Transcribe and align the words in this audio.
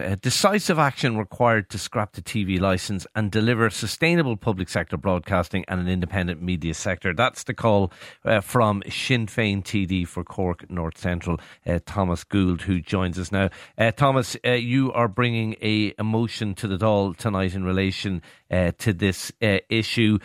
Uh, 0.00 0.16
decisive 0.20 0.78
action 0.78 1.16
required 1.16 1.68
to 1.70 1.78
scrap 1.78 2.12
the 2.12 2.22
TV 2.22 2.58
licence 2.58 3.06
and 3.14 3.30
deliver 3.30 3.68
sustainable 3.70 4.36
public 4.36 4.68
sector 4.68 4.96
broadcasting 4.96 5.64
and 5.68 5.80
an 5.80 5.88
independent 5.88 6.40
media 6.40 6.74
sector. 6.74 7.12
That's 7.12 7.44
the 7.44 7.54
call 7.54 7.92
uh, 8.24 8.40
from 8.40 8.82
Sinn 8.88 9.26
Féin 9.26 9.62
TD 9.62 10.08
for 10.08 10.24
Cork 10.24 10.70
North 10.70 10.98
Central, 10.98 11.38
uh, 11.66 11.80
Thomas 11.84 12.24
Gould, 12.24 12.62
who 12.62 12.80
joins 12.80 13.18
us 13.18 13.30
now. 13.30 13.50
Uh, 13.76 13.90
Thomas, 13.90 14.36
uh, 14.46 14.52
you 14.52 14.92
are 14.92 15.08
bringing 15.08 15.56
a, 15.60 15.94
motion 16.02 16.54
to 16.54 16.66
the 16.66 16.76
Dáil 16.76 17.16
tonight 17.16 17.54
in 17.54 17.62
relation 17.62 18.22
uh, 18.50 18.72
to 18.78 18.92
this 18.92 19.32
issue 19.40 20.18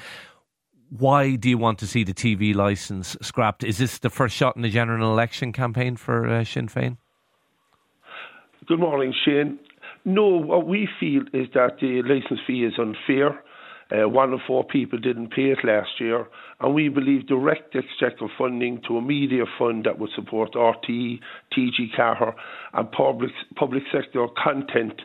why 0.89 1.35
do 1.35 1.49
you 1.49 1.57
want 1.57 1.79
to 1.79 1.87
see 1.87 2.03
the 2.03 2.13
TV 2.13 2.55
licence 2.55 3.17
scrapped? 3.21 3.63
Is 3.63 3.79
this 3.79 3.97
the 3.97 4.09
first 4.09 4.35
shot 4.35 4.55
in 4.55 4.61
the 4.61 4.69
general 4.69 5.11
election 5.11 5.51
campaign 5.51 5.97
for 5.97 6.45
Sinn 6.45 6.67
Féin? 6.69 6.97
Good 8.67 8.79
morning, 8.79 9.13
Shane. 9.23 9.59
No, 10.05 10.27
what 10.27 10.67
we 10.67 10.87
feel 10.99 11.23
is 11.33 11.47
that 11.55 11.79
the 11.81 12.03
licence 12.03 12.39
fee 12.45 12.63
is 12.63 12.73
unfair. 12.77 13.43
Uh, 13.91 14.07
one 14.07 14.33
of 14.33 14.39
four 14.47 14.63
people 14.63 14.99
didn't 14.99 15.29
pay 15.31 15.51
it 15.51 15.59
last 15.63 15.99
year, 15.99 16.27
and 16.59 16.73
we 16.73 16.89
believe 16.89 17.27
direct 17.27 17.75
exchequer 17.75 18.27
funding 18.37 18.81
to 18.87 18.97
a 18.97 19.01
media 19.01 19.45
fund 19.59 19.83
that 19.85 19.99
would 19.99 20.09
support 20.15 20.53
RTE, 20.53 21.19
TG 21.55 21.95
Ceathair, 21.95 22.33
and 22.73 22.91
public 22.91 23.31
public 23.55 23.83
sector 23.91 24.27
content 24.43 25.01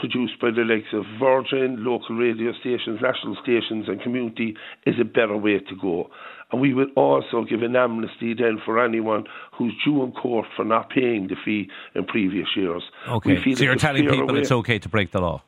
produced 0.00 0.40
by 0.40 0.50
the 0.50 0.62
likes 0.62 0.92
of 0.92 1.04
Virgin, 1.20 1.84
local 1.84 2.16
radio 2.16 2.52
stations, 2.60 3.00
national 3.00 3.36
stations, 3.42 3.86
and 3.88 4.00
community 4.02 4.56
is 4.86 4.94
a 5.00 5.04
better 5.04 5.36
way 5.36 5.58
to 5.58 5.76
go. 5.80 6.10
And 6.50 6.60
we 6.60 6.74
will 6.74 6.88
also 6.96 7.44
give 7.48 7.62
an 7.62 7.76
amnesty 7.76 8.34
then 8.34 8.58
for 8.64 8.82
anyone 8.84 9.24
who's 9.56 9.72
due 9.84 10.02
in 10.02 10.12
court 10.12 10.46
for 10.56 10.64
not 10.64 10.90
paying 10.90 11.28
the 11.28 11.36
fee 11.44 11.68
in 11.94 12.04
previous 12.06 12.48
years. 12.56 12.82
Okay, 13.08 13.54
so 13.54 13.62
you're 13.62 13.76
telling 13.76 14.08
people 14.08 14.36
it's 14.36 14.50
okay 14.50 14.78
to 14.80 14.88
break 14.88 15.12
the 15.12 15.20
law? 15.20 15.42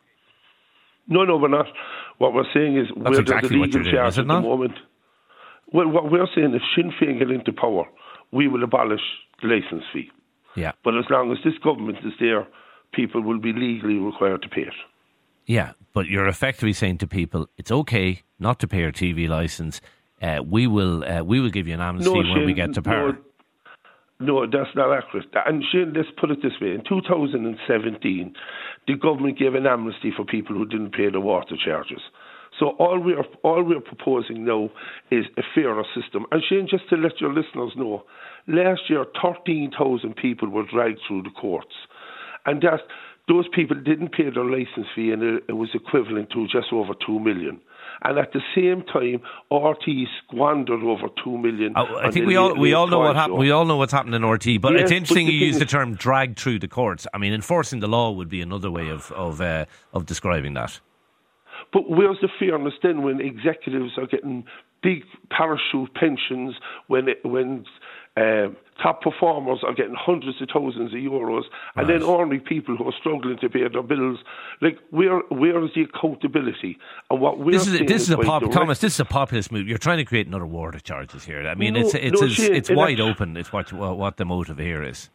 No, 1.09 1.25
no, 1.25 1.37
we're 1.37 1.49
not. 1.49 1.67
What 2.19 2.35
we're 2.35 2.45
saying 2.55 2.77
is 2.77 2.87
That's 2.97 3.11
we're 3.11 3.21
exactly 3.21 3.49
the 3.49 3.57
legal 3.57 3.83
charge 3.83 4.19
at 4.19 4.27
the 4.27 4.41
moment. 4.41 4.75
Well, 5.73 5.89
what 5.89 6.13
we're 6.13 6.27
saying, 6.35 6.55
if 6.55 6.63
Sinn 6.77 6.93
Féin 7.01 7.19
get 7.19 7.31
into 7.31 7.53
power, 7.53 7.85
we 8.31 8.47
will 8.47 8.63
abolish 8.63 9.01
the 9.41 9.49
licence 9.49 9.85
fee. 9.93 10.11
Yeah. 10.55 10.73
But 10.85 10.97
as 10.99 11.05
long 11.11 11.33
as 11.33 11.39
this 11.45 11.55
government 11.65 11.99
is 12.05 12.13
there, 12.21 12.47
people 12.93 13.23
will 13.23 13.41
be 13.41 13.53
legally 13.53 13.99
required 13.99 14.43
to 14.43 14.49
pay 14.49 14.63
it. 14.63 14.75
Yeah, 15.47 15.73
but 15.93 16.07
you're 16.07 16.29
effectively 16.29 16.73
saying 16.73 16.99
to 16.99 17.07
people, 17.07 17.49
it's 17.57 17.73
okay 17.73 18.23
not 18.39 18.59
to 18.61 18.69
pay 18.69 18.81
your 18.81 18.93
TV 18.93 19.29
licence 19.29 19.81
uh, 20.23 20.41
we 20.49 20.67
will 20.67 21.05
uh, 21.05 21.23
we 21.23 21.41
will 21.41 21.51
give 21.51 21.67
you 21.67 21.75
an 21.75 21.81
amnesty 21.81 22.11
no, 22.11 22.19
when 22.19 22.27
Shane, 22.27 22.47
we 22.47 22.55
get 22.55 22.73
to 22.75 22.83
power. 22.83 23.19
No, 24.21 24.45
no, 24.45 24.47
that's 24.47 24.75
not 24.77 24.97
accurate. 24.97 25.27
And 25.45 25.65
Shane, 25.73 25.93
let's 25.95 26.09
put 26.19 26.31
it 26.31 26.39
this 26.43 26.53
way: 26.61 26.71
in 26.71 26.85
2017, 26.89 28.35
the 28.87 28.95
government 28.95 29.39
gave 29.39 29.55
an 29.55 29.67
amnesty 29.67 30.13
for 30.17 30.25
people 30.25 30.55
who 30.55 30.67
didn't 30.67 30.93
pay 30.93 31.11
the 31.11 31.21
water 31.21 31.57
charges. 31.63 32.01
So 32.61 32.71
all 32.79 33.01
we 33.01 33.15
are 33.15 33.25
all 33.43 33.65
we 33.65 33.75
are 33.75 33.81
proposing 33.81 34.45
now 34.45 34.71
is 35.11 35.25
a 35.37 35.43
fairer 35.55 35.85
system. 35.95 36.27
And 36.31 36.43
Shane, 36.49 36.69
just 36.71 36.89
to 36.91 36.97
let 36.97 37.21
your 37.21 37.33
listeners 37.33 37.73
know, 37.77 38.05
last 38.47 38.83
year 38.89 39.05
13,000 39.21 40.15
people 40.15 40.49
were 40.49 40.67
dragged 40.71 41.01
through 41.09 41.23
the 41.23 41.31
courts, 41.31 41.75
and 42.47 42.63
that 42.63 42.81
those 43.29 43.47
people 43.55 43.77
didn't 43.77 44.13
pay 44.13 44.31
their 44.31 44.45
license 44.45 44.87
fee, 44.95 45.11
and 45.13 45.23
it, 45.23 45.45
it 45.49 45.53
was 45.53 45.71
equivalent 45.75 46.31
to 46.31 46.47
just 46.49 46.73
over 46.73 46.93
two 47.07 47.19
million 47.19 47.61
and 48.05 48.19
at 48.19 48.33
the 48.33 48.41
same 48.55 48.83
time, 48.83 49.23
RT 49.51 50.09
squandered 50.25 50.83
over 50.83 51.07
two 51.23 51.39
million. 51.39 51.73
Oh, 51.77 51.99
I 51.99 52.11
think 52.11 52.27
we 52.27 52.37
all 52.37 52.55
we 52.55 52.75
all 52.75 52.87
know 52.87 52.99
what 52.99 53.15
happened. 53.15 53.39
We 53.39 53.51
all 53.51 53.65
know 53.65 53.77
what's 53.77 53.93
happened 53.93 54.15
in 54.15 54.25
RT, 54.25 54.61
but 54.61 54.73
yes, 54.73 54.83
it's 54.83 54.93
interesting 54.93 55.27
you 55.27 55.33
use 55.33 55.59
the 55.59 55.65
term 55.65 55.95
"dragged 55.95 56.39
through 56.39 56.59
the 56.59 56.69
courts." 56.69 57.07
I 57.15 57.19
mean, 57.19 57.33
enforcing 57.33 57.81
the 57.81 57.89
law 57.89 58.11
would 58.11 58.29
be 58.29 58.41
another 58.41 58.71
way 58.71 58.89
of 58.89 59.13
of 59.13 59.41
uh, 59.41 59.67
of 59.93 60.07
describing 60.07 60.55
that. 60.55 60.81
But 61.73 61.89
where's 61.89 62.19
the 62.21 62.29
fairness 62.39 62.75
then 62.83 63.03
when 63.03 63.21
executives 63.21 63.93
are 63.97 64.07
getting 64.07 64.45
big 64.83 65.05
parachute 65.31 65.95
pensions 65.95 66.57
when 66.89 67.09
it, 67.09 67.21
when 67.25 67.65
um, 68.17 68.57
top 68.83 69.01
performers 69.01 69.61
are 69.67 69.73
getting 69.73 69.95
hundreds 69.95 70.41
of 70.43 70.49
thousands 70.53 70.93
of 70.93 70.99
euros, 70.99 71.45
and 71.77 71.89
then 71.89 72.03
ordinary 72.03 72.41
people 72.41 72.77
who 72.77 72.87
are 72.87 72.93
struggling 72.99 73.39
to 73.39 73.49
pay 73.49 73.67
their 73.69 73.83
bills. 73.83 74.19
Like, 74.61 74.79
where 74.91 75.21
where 75.31 75.65
is 75.65 75.71
the 75.75 75.83
accountability? 75.83 76.79
And 77.11 77.21
what 77.21 77.39
we're 77.39 77.53
this 77.53 77.67
is 77.67 77.81
a, 77.81 77.85
this 77.85 78.03
is 78.03 78.11
a 78.11 78.19
pop, 78.19 78.43
Thomas. 78.51 78.81
This 78.81 78.95
is 78.95 79.01
a 79.01 79.05
populist 79.05 79.51
move. 79.53 79.67
You're 79.69 79.79
trying 79.79 79.99
to 79.99 80.05
create 80.05 80.27
another 80.27 80.47
water 80.47 80.79
charges 80.79 81.25
here. 81.25 81.47
I 81.47 81.55
mean, 81.55 81.75
no, 81.75 81.81
it's 81.81 81.95
it's 81.95 82.21
no, 82.21 82.27
it's, 82.27 82.39
it's 82.39 82.71
wide 82.71 83.01
open. 83.01 83.37
It's 83.37 83.53
what 83.53 83.73
what 83.73 84.17
the 84.17 84.25
motive 84.25 84.59
here 84.59 84.83
is. 84.83 85.09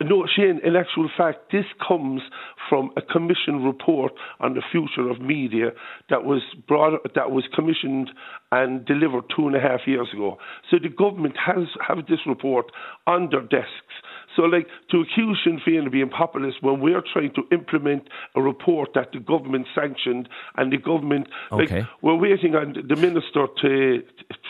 No, 0.00 0.26
Shane, 0.26 0.60
in 0.62 0.76
actual 0.76 1.10
fact, 1.16 1.50
this 1.50 1.64
comes 1.86 2.22
from 2.68 2.90
a 2.96 3.02
commission 3.02 3.64
report 3.64 4.12
on 4.38 4.54
the 4.54 4.62
future 4.70 5.10
of 5.10 5.20
media 5.20 5.70
that 6.08 6.24
was 6.24 6.42
brought, 6.68 7.02
that 7.16 7.32
was 7.32 7.44
commissioned 7.52 8.10
and 8.52 8.84
delivered 8.84 9.24
two 9.34 9.48
and 9.48 9.56
a 9.56 9.60
half 9.60 9.80
years 9.86 10.08
ago. 10.12 10.38
So 10.70 10.76
the 10.80 10.88
government 10.88 11.36
has 11.44 11.66
have 11.86 12.06
this 12.06 12.20
report 12.26 12.66
on 13.08 13.30
their 13.30 13.40
desks. 13.40 13.94
So, 14.36 14.42
like, 14.42 14.68
to 14.92 15.00
accuse 15.00 15.40
Sinn 15.42 15.58
Féin 15.66 15.86
of 15.86 15.92
being 15.92 16.10
populist 16.10 16.62
when 16.62 16.78
we're 16.78 17.02
trying 17.12 17.34
to 17.34 17.42
implement 17.50 18.08
a 18.36 18.40
report 18.40 18.90
that 18.94 19.10
the 19.12 19.18
government 19.18 19.66
sanctioned 19.74 20.28
and 20.56 20.72
the 20.72 20.76
government, 20.76 21.26
okay. 21.50 21.80
like, 21.80 21.86
we're 22.02 22.14
waiting 22.14 22.54
on 22.54 22.74
the 22.86 22.94
minister 22.94 23.46
to 23.62 24.02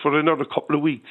for 0.02 0.18
another 0.18 0.44
couple 0.44 0.76
of 0.76 0.82
weeks 0.82 1.08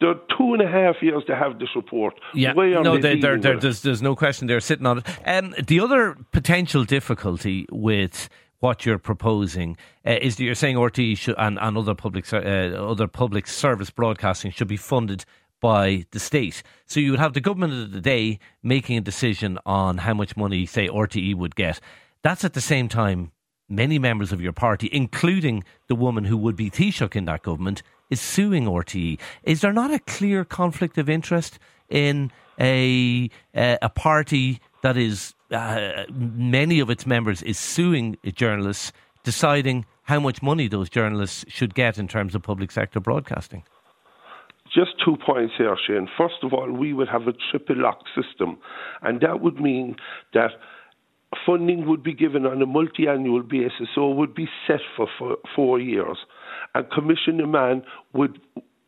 there 0.00 0.10
are 0.10 0.20
two 0.36 0.54
and 0.54 0.62
a 0.62 0.68
half 0.68 0.96
years 1.02 1.24
to 1.26 1.34
have 1.34 1.58
this 1.58 1.70
report. 1.74 2.14
Yeah, 2.34 2.52
no, 2.52 2.98
they, 2.98 3.18
they're, 3.18 3.38
they're, 3.38 3.58
there's, 3.58 3.82
there's 3.82 4.02
no 4.02 4.14
question 4.14 4.46
they're 4.46 4.60
sitting 4.60 4.86
on 4.86 4.98
it. 4.98 5.06
Um, 5.26 5.54
the 5.66 5.80
other 5.80 6.16
potential 6.32 6.84
difficulty 6.84 7.66
with 7.72 8.28
what 8.60 8.86
you're 8.86 8.98
proposing 8.98 9.76
uh, 10.06 10.18
is 10.20 10.36
that 10.36 10.44
you're 10.44 10.54
saying 10.54 10.76
RTE 10.76 11.16
should, 11.16 11.34
and, 11.38 11.58
and 11.60 11.76
other 11.76 11.94
public 11.94 12.32
uh, 12.32 12.36
other 12.36 13.08
public 13.08 13.46
service 13.46 13.90
broadcasting 13.90 14.50
should 14.50 14.68
be 14.68 14.76
funded 14.76 15.24
by 15.60 16.04
the 16.12 16.20
state. 16.20 16.62
So 16.86 17.00
you 17.00 17.12
would 17.12 17.20
have 17.20 17.34
the 17.34 17.40
government 17.40 17.72
of 17.72 17.92
the 17.92 18.00
day 18.00 18.38
making 18.62 18.96
a 18.96 19.00
decision 19.00 19.58
on 19.66 19.98
how 19.98 20.14
much 20.14 20.36
money, 20.36 20.66
say, 20.66 20.88
RTE 20.88 21.34
would 21.34 21.56
get. 21.56 21.80
That's 22.22 22.44
at 22.44 22.54
the 22.54 22.60
same 22.60 22.88
time 22.88 23.32
many 23.68 23.98
members 23.98 24.32
of 24.32 24.40
your 24.40 24.52
party, 24.52 24.88
including 24.92 25.64
the 25.88 25.94
woman 25.94 26.24
who 26.24 26.36
would 26.36 26.56
be 26.56 26.70
Taoiseach 26.70 27.16
in 27.16 27.24
that 27.26 27.42
government, 27.42 27.82
is 28.10 28.20
suing 28.20 28.64
RTE. 28.64 29.18
Is 29.42 29.60
there 29.60 29.72
not 29.72 29.92
a 29.92 29.98
clear 30.00 30.44
conflict 30.44 30.98
of 30.98 31.08
interest 31.08 31.58
in 31.88 32.30
a 32.60 33.30
a 33.54 33.88
party 33.88 34.60
that 34.82 34.96
is 34.96 35.34
uh, 35.50 36.04
many 36.12 36.80
of 36.80 36.90
its 36.90 37.06
members 37.06 37.42
is 37.42 37.58
suing 37.58 38.16
journalists, 38.34 38.92
deciding 39.24 39.86
how 40.02 40.20
much 40.20 40.42
money 40.42 40.68
those 40.68 40.88
journalists 40.88 41.44
should 41.48 41.74
get 41.74 41.98
in 41.98 42.08
terms 42.08 42.34
of 42.34 42.42
public 42.42 42.70
sector 42.70 43.00
broadcasting? 43.00 43.62
Just 44.74 44.90
two 45.04 45.16
points 45.24 45.54
here, 45.56 45.76
Shane. 45.86 46.08
First 46.16 46.42
of 46.42 46.52
all, 46.52 46.70
we 46.70 46.92
would 46.92 47.08
have 47.08 47.26
a 47.26 47.32
triple 47.50 47.76
lock 47.76 48.00
system, 48.14 48.58
and 49.00 49.20
that 49.22 49.40
would 49.40 49.60
mean 49.60 49.96
that 50.34 50.50
funding 51.46 51.86
would 51.86 52.02
be 52.02 52.12
given 52.12 52.46
on 52.46 52.60
a 52.60 52.66
multi-annual 52.66 53.42
basis, 53.42 53.88
so 53.94 54.10
it 54.10 54.16
would 54.16 54.34
be 54.34 54.48
set 54.66 54.80
for, 54.96 55.08
for 55.18 55.36
four 55.56 55.80
years. 55.80 56.18
And 56.74 56.86
Coimisiún 56.86 57.36
na 57.36 57.46
Meán 57.46 57.82
would 58.12 58.38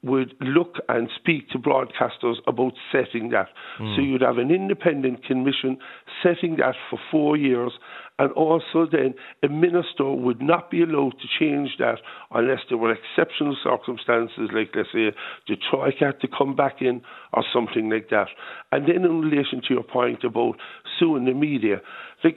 would 0.03 0.35
look 0.41 0.77
and 0.89 1.11
speak 1.15 1.49
to 1.51 1.59
broadcasters 1.59 2.37
about 2.47 2.73
setting 2.91 3.31
that. 3.31 3.49
Mm. 3.79 3.97
So 3.97 4.03
you'd 4.03 4.23
have 4.23 4.39
an 4.39 4.51
independent 4.51 5.25
commission 5.25 5.77
setting 6.23 6.57
that 6.57 6.75
for 6.89 6.99
four 7.11 7.37
years, 7.37 7.73
and 8.19 8.33
also 8.33 8.87
then 8.91 9.15
a 9.43 9.49
minister 9.49 10.11
would 10.11 10.41
not 10.41 10.71
be 10.71 10.83
allowed 10.83 11.13
to 11.21 11.29
change 11.39 11.71
that 11.79 11.99
unless 12.31 12.61
there 12.69 12.79
were 12.79 12.93
exceptional 12.95 13.57
circumstances, 13.63 14.49
like 14.55 14.71
let's 14.75 14.89
say 14.93 15.11
the 15.49 15.57
Troika 15.71 16.07
had 16.07 16.21
to 16.21 16.29
come 16.29 16.57
back 16.57 16.81
in 16.81 17.03
or 17.35 17.45
something 17.53 17.91
like 17.91 18.09
that. 18.11 18.29
And 18.73 18.87
then 18.87 19.05
in 19.05 19.21
relation 19.21 19.61
to 19.69 19.75
your 19.75 19.83
point 19.83 20.25
about 20.25 20.57
suing 20.99 21.27
the 21.27 21.35
media, 21.35 21.81
like 22.25 22.37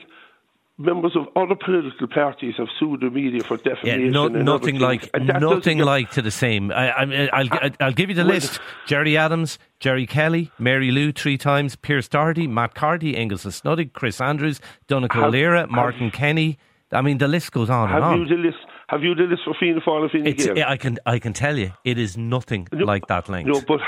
members 0.84 1.16
of 1.16 1.28
other 1.36 1.56
political 1.56 2.08
parties 2.08 2.56
have 2.58 2.68
sued 2.80 3.02
the 3.02 3.10
media 3.10 3.44
for 3.44 3.58
defamation. 3.58 4.06
Yeah, 4.06 4.10
no, 4.10 4.28
nothing 4.28 4.80
like 4.80 5.10
nothing 5.20 5.80
like 5.80 6.12
to 6.12 6.22
the 6.22 6.32
same. 6.32 6.72
I, 6.72 7.06
will 7.06 7.30
uh, 7.32 7.58
uh, 7.62 7.70
I'll 7.80 7.94
give 7.94 8.10
you 8.10 8.16
the 8.16 8.24
list: 8.24 8.60
Gerry 8.86 9.18
Adams, 9.18 9.58
Gerry 9.80 10.06
Kelly, 10.06 10.52
Mary 10.60 10.92
Lou 10.92 11.12
three 11.12 11.38
times, 11.38 11.76
Pearse 11.76 12.08
Doherty, 12.08 12.48
Matt 12.48 12.76
Carthy, 12.76 13.18
Angus 13.18 13.46
Snuddig, 13.46 13.94
Chris 13.94 14.22
Andrews, 14.22 14.60
Donncha 14.88 15.24
O'Leary, 15.24 15.66
Martin 15.68 16.12
Kenny. 16.12 16.58
I 16.92 17.02
mean, 17.02 17.18
the 17.18 17.28
list 17.28 17.52
goes 17.52 17.70
on 17.70 17.92
and 17.92 18.04
on. 18.04 18.20
Have 18.20 18.30
you 18.30 18.36
the 18.36 18.42
list? 18.42 18.58
Have 18.88 19.04
you 19.04 19.16
the 19.16 19.24
list 19.24 19.42
for 19.46 19.56
Fianna 19.60 19.82
Fáil 19.82 20.12
Fine 20.12 20.64
I 20.64 20.78
can 20.78 21.00
I 21.06 21.18
can 21.18 21.34
tell 21.34 21.58
you, 21.58 21.72
it 21.84 21.98
is 21.98 22.18
nothing 22.18 22.68
no, 22.72 22.86
like 22.86 23.08
that 23.08 23.30
length. 23.30 23.48
No, 23.48 23.62
but, 23.62 23.80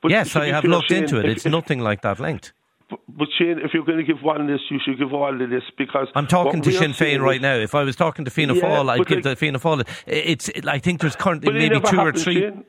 but 0.00 0.10
yes, 0.10 0.34
I 0.36 0.46
have 0.46 0.64
looked 0.64 0.90
into 0.90 1.18
it. 1.18 1.26
It's 1.26 1.44
nothing 1.44 1.80
like 1.80 2.02
that 2.02 2.20
length. 2.20 2.52
But 2.88 3.28
Shane, 3.36 3.58
if 3.58 3.74
you're 3.74 3.84
going 3.84 3.98
to 3.98 4.04
give 4.04 4.22
one 4.22 4.46
list, 4.46 4.64
you 4.70 4.78
should 4.84 4.98
give 4.98 5.12
all 5.12 5.36
the 5.36 5.46
list 5.46 5.72
because 5.76 6.06
I'm 6.14 6.26
talking 6.28 6.62
to 6.62 6.70
Sinn 6.72 6.92
Féin 6.92 7.20
right 7.20 7.40
now. 7.40 7.54
If 7.56 7.74
I 7.74 7.82
was 7.82 7.96
talking 7.96 8.24
to 8.24 8.30
Fianna 8.30 8.54
Yeah, 8.54 8.62
Fáil, 8.62 8.88
I'd 8.90 9.06
give 9.06 9.16
like- 9.16 9.24
the 9.24 9.36
Fianna 9.36 9.58
Fáil. 9.58 9.88
It's. 10.06 10.50
I 10.66 10.78
think 10.78 11.00
there's 11.00 11.16
currently 11.16 11.52
maybe 11.52 11.80
two 11.80 11.98
or 11.98 12.12
three. 12.12 12.34
Shane. 12.34 12.64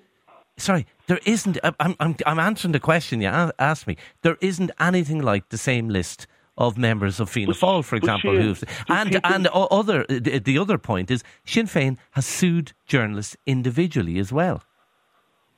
Sorry, 0.58 0.88
there 1.06 1.20
isn't. 1.26 1.60
I'm, 1.80 1.96
I'm, 2.00 2.16
I'm 2.26 2.40
answering 2.40 2.72
the 2.72 2.80
question 2.80 3.22
you 3.22 3.28
asked 3.28 3.86
me. 3.86 3.96
There 4.24 4.38
isn't 4.42 4.72
anything 4.80 5.22
like 5.22 5.50
the 5.50 5.58
same 5.58 5.88
list 5.90 6.26
of 6.58 6.80
members 6.80 7.20
of 7.20 7.30
Fianna 7.30 7.54
Fáil, 7.54 7.84
for 7.86 7.96
example, 7.96 8.36
who've 8.36 8.64
and 8.90 9.20
and 9.24 9.48
other. 9.48 10.04
The, 10.10 10.40
the 10.40 10.58
other 10.58 10.80
point 10.80 11.12
is 11.12 11.24
Sinn 11.46 11.68
Féin 11.68 11.98
has 12.12 12.26
sued 12.26 12.74
journalists 12.88 13.38
individually 13.46 14.18
as 14.18 14.34
well. 14.34 14.64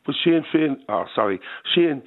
But 0.06 0.16
Shane 0.24 0.44
Finn, 0.52 0.82
oh, 0.90 1.06
sorry, 1.16 1.40
Shane, 1.76 2.02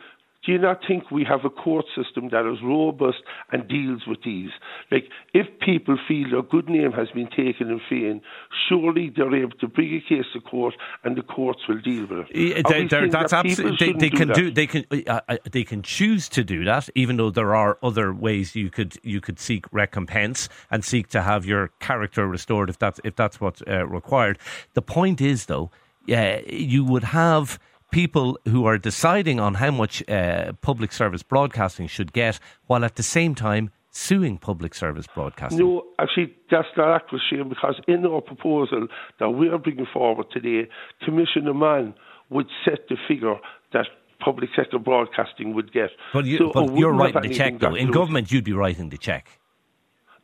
do 0.44 0.52
you 0.52 0.58
not 0.58 0.80
think 0.86 1.10
we 1.10 1.24
have 1.24 1.44
a 1.44 1.50
court 1.50 1.84
system 1.96 2.28
that 2.30 2.50
is 2.50 2.58
robust 2.64 3.18
and 3.52 3.68
deals 3.68 4.02
with 4.06 4.22
these? 4.24 4.50
Like, 4.90 5.04
if 5.32 5.46
people 5.60 5.96
feel 6.08 6.30
their 6.30 6.42
good 6.42 6.68
name 6.68 6.92
has 6.92 7.08
been 7.10 7.28
taken 7.28 7.68
in 7.70 7.80
Finn, 7.88 8.20
surely 8.68 9.12
they're 9.14 9.34
able 9.34 9.56
to 9.58 9.68
bring 9.68 9.94
a 9.94 10.00
case 10.00 10.26
to 10.32 10.40
court 10.40 10.74
and 11.04 11.16
the 11.16 11.22
courts 11.22 11.60
will 11.68 11.80
deal 11.80 12.06
with 12.06 12.26
it. 12.30 12.36
Yeah, 12.36 12.62
they, 12.68 12.82
we 12.82 12.88
they're- 12.88 13.00
saying 13.00 13.10
that's 13.10 13.30
that 13.30 13.46
absolutely. 13.46 13.92
They, 13.92 13.98
they 13.98 14.10
can 14.10 14.28
that? 14.28 14.36
do. 14.36 14.50
They 14.50 14.66
can. 14.66 14.84
Uh, 14.90 15.20
uh, 15.28 15.36
they 15.50 15.64
can 15.64 15.82
choose 15.82 16.28
to 16.30 16.42
do 16.42 16.64
that, 16.64 16.88
even 16.94 17.16
though 17.16 17.30
there 17.30 17.54
are 17.54 17.78
other 17.82 18.12
ways 18.12 18.56
you 18.56 18.70
could 18.70 18.96
you 19.02 19.20
could 19.20 19.38
seek 19.38 19.64
recompense 19.72 20.48
and 20.70 20.84
seek 20.84 21.08
to 21.08 21.22
have 21.22 21.46
your 21.46 21.68
character 21.80 22.26
restored 22.26 22.68
if 22.68 22.78
that's 22.78 23.00
if 23.04 23.14
that's 23.16 23.40
what's 23.40 23.62
uh, 23.68 23.86
required. 23.86 24.38
The 24.74 24.82
point 24.82 25.20
is, 25.20 25.46
though, 25.46 25.70
yeah, 26.06 26.40
you 26.48 26.84
would 26.84 27.04
have 27.04 27.58
people 27.92 28.38
who 28.48 28.66
are 28.66 28.78
deciding 28.78 29.38
on 29.38 29.54
how 29.54 29.70
much 29.70 30.02
uh, 30.08 30.52
public 30.60 30.90
service 30.92 31.22
broadcasting 31.22 31.86
should 31.86 32.12
get, 32.12 32.40
while 32.66 32.84
at 32.84 32.96
the 32.96 33.02
same 33.02 33.36
time 33.36 33.70
suing 33.90 34.38
public 34.38 34.74
service 34.74 35.06
broadcasting. 35.14 35.60
No, 35.60 35.82
actually, 35.98 36.34
that's 36.50 36.66
not 36.76 36.96
accurate, 36.96 37.22
Shane, 37.30 37.48
because 37.48 37.80
in 37.86 38.04
our 38.06 38.22
proposal 38.22 38.88
that 39.20 39.30
we 39.30 39.48
are 39.48 39.58
bringing 39.58 39.86
forward 39.92 40.26
today, 40.32 40.68
Coimisiún 41.02 41.44
na 41.44 41.52
Meán 41.52 41.94
would 42.30 42.48
set 42.64 42.88
the 42.88 42.96
figure 43.06 43.36
that 43.72 43.86
public 44.18 44.50
sector 44.56 44.78
broadcasting 44.78 45.54
would 45.54 45.72
get. 45.72 45.90
But, 46.12 46.24
you, 46.24 46.38
so 46.38 46.50
but 46.52 46.76
you're 46.76 46.92
writing 46.92 47.22
the 47.22 47.34
check, 47.34 47.58
though. 47.58 47.74
In 47.74 47.90
government, 47.90 48.32
you'd 48.32 48.44
be 48.44 48.54
writing 48.54 48.88
the 48.88 48.98
check. 48.98 49.38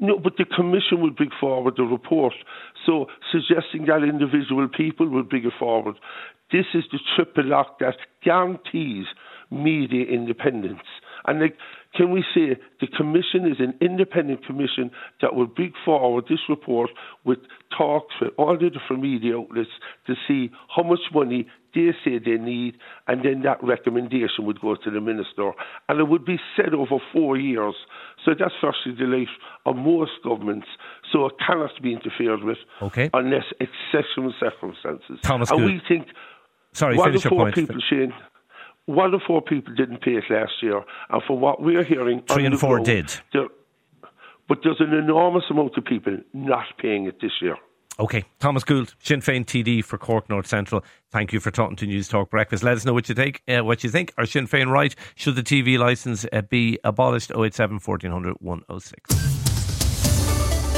No, 0.00 0.18
but 0.18 0.34
the 0.38 0.44
commission 0.44 1.00
would 1.02 1.16
bring 1.16 1.30
forward 1.40 1.74
the 1.76 1.82
report. 1.82 2.32
So 2.86 3.06
suggesting 3.32 3.86
that 3.86 4.04
individual 4.04 4.68
people 4.68 5.08
would 5.08 5.28
bring 5.28 5.44
it 5.44 5.52
forward. 5.58 5.96
This 6.50 6.66
is 6.74 6.84
the 6.90 6.98
triple 7.14 7.44
lock 7.46 7.78
that 7.80 7.96
guarantees 8.24 9.06
media 9.50 10.04
independence. 10.06 10.82
And 11.26 11.40
like, 11.40 11.56
can 11.94 12.10
we 12.10 12.24
say 12.34 12.56
the 12.80 12.86
commission 12.86 13.46
is 13.46 13.58
an 13.58 13.74
independent 13.80 14.46
commission 14.46 14.90
that 15.20 15.34
will 15.34 15.46
bring 15.46 15.72
forward 15.84 16.24
this 16.28 16.38
report 16.48 16.90
with 17.24 17.38
talks 17.76 18.14
with 18.20 18.30
all 18.38 18.56
the 18.58 18.70
different 18.70 19.02
media 19.02 19.36
outlets 19.38 19.70
to 20.06 20.14
see 20.26 20.50
how 20.74 20.82
much 20.82 21.00
money 21.14 21.46
they 21.74 21.90
say 22.04 22.18
they 22.18 22.38
need, 22.38 22.74
and 23.08 23.24
then 23.24 23.42
that 23.42 23.62
recommendation 23.62 24.46
would 24.46 24.60
go 24.60 24.74
to 24.74 24.90
the 24.90 25.00
minister, 25.00 25.52
and 25.88 26.00
it 26.00 26.08
would 26.08 26.24
be 26.24 26.38
set 26.56 26.72
over 26.72 26.96
four 27.12 27.36
years. 27.36 27.74
So 28.24 28.32
that's 28.38 28.54
firstly 28.60 28.94
the 28.98 29.04
life 29.04 29.28
of 29.66 29.76
most 29.76 30.12
governments. 30.24 30.66
So 31.12 31.26
it 31.26 31.34
cannot 31.46 31.70
be 31.82 31.92
interfered 31.92 32.42
with 32.42 32.58
Okay. 32.80 33.10
unless 33.12 33.44
exceptional 33.60 34.32
circumstances. 34.40 35.20
Thomas 35.22 35.50
and 35.50 35.60
Good. 35.60 35.66
we 35.66 35.80
think 35.86 36.08
Sorry, 36.72 36.96
one 36.96 37.08
finish 37.10 37.24
of 37.24 37.30
your 37.32 37.38
four 37.38 37.44
point. 37.46 37.54
people, 37.54 37.76
Shane, 37.90 38.12
one 38.86 39.14
of 39.14 39.20
four 39.26 39.42
people 39.42 39.74
didn't 39.74 40.00
pay 40.02 40.12
it 40.12 40.24
last 40.30 40.52
year, 40.62 40.82
and 41.10 41.22
for 41.26 41.38
what 41.38 41.60
we're 41.62 41.84
hearing, 41.84 42.22
Three 42.28 42.46
and 42.46 42.58
four 42.58 42.76
ground, 42.76 42.86
did. 42.86 43.20
there- 43.32 43.48
but 44.48 44.60
there's 44.64 44.80
an 44.80 44.94
enormous 44.94 45.44
amount 45.50 45.76
of 45.76 45.84
people 45.84 46.16
not 46.32 46.64
paying 46.78 47.04
it 47.06 47.20
this 47.20 47.32
year. 47.42 47.56
Okay, 48.00 48.24
Thomas 48.38 48.62
Gould, 48.62 48.94
Sinn 49.00 49.20
Féin 49.20 49.44
TD 49.44 49.82
for 49.84 49.98
Cork 49.98 50.30
North 50.30 50.46
Central. 50.46 50.84
Thank 51.10 51.32
you 51.32 51.40
for 51.40 51.50
talking 51.50 51.74
to 51.76 51.86
News 51.86 52.06
Talk 52.08 52.30
Breakfast. 52.30 52.62
Let 52.62 52.76
us 52.76 52.84
know 52.84 52.94
what 52.94 53.08
you 53.08 53.14
think. 53.16 53.42
Uh, 53.48 53.64
what 53.64 53.82
you 53.82 53.90
think? 53.90 54.12
Are 54.16 54.24
Sinn 54.24 54.46
Féin 54.46 54.70
right? 54.70 54.94
Should 55.16 55.34
the 55.34 55.42
TV 55.42 55.78
licence 55.78 56.24
uh, 56.32 56.42
be 56.42 56.78
abolished? 56.84 57.30
087 57.32 57.80
1400 57.84 58.36
106. 58.38 59.47